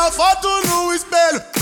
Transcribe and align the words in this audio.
na 0.00 0.10
foto 0.10 0.48
no 0.62 0.94
espelho. 0.94 1.59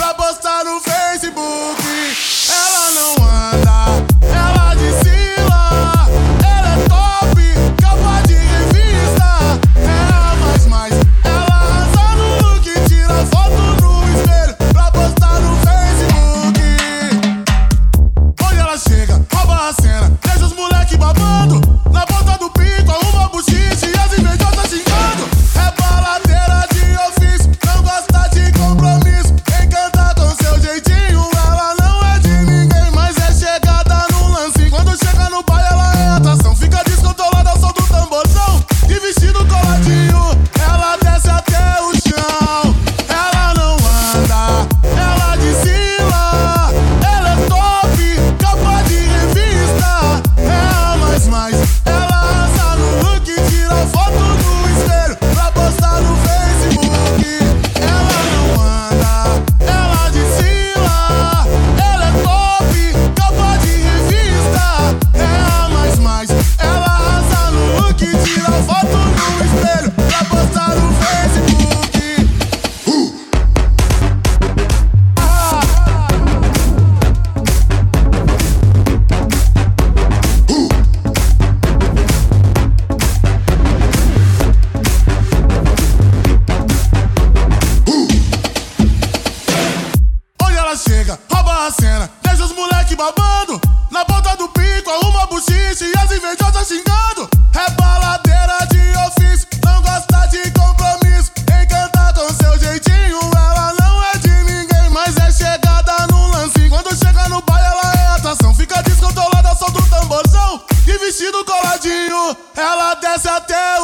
Barbacena. 91.69 92.11
Deixa 92.23 92.45
os 92.45 92.53
moleque 92.53 92.97
babando, 92.97 93.61
na 93.91 94.05
ponta 94.05 94.35
do 94.37 94.49
pico 94.49 94.91
arruma 94.91 95.27
buchiche 95.27 95.85
e 95.85 95.99
as 95.99 96.11
invejosas 96.11 96.67
xingando. 96.67 97.29
É 97.55 97.71
baladeira 97.73 98.67
de 98.71 98.97
ofício, 99.07 99.47
não 99.65 99.83
gosta 99.83 100.27
de 100.29 100.51
compromisso. 100.53 101.31
Encanta 101.63 102.13
com 102.15 102.33
seu 102.35 102.59
jeitinho, 102.59 103.21
ela 103.35 103.75
não 103.81 104.05
é 104.05 104.19
de 104.19 104.31
ninguém, 104.31 104.91
mas 104.91 105.17
é 105.19 105.31
chegada 105.31 106.07
no 106.11 106.29
lance. 106.29 106.69
Quando 106.71 106.97
chega 106.97 107.29
no 107.29 107.43
pai, 107.43 107.63
ela 107.63 107.93
é 107.95 108.07
atração. 108.17 108.55
Fica 108.55 108.83
descontrolada, 108.83 109.55
só 109.55 109.67
do 109.69 109.83
tamborzão 109.91 110.63
e 110.87 110.99
vestido 110.99 111.45
coladinho, 111.45 112.37
ela 112.57 112.95
desce 112.95 113.29
até 113.29 113.78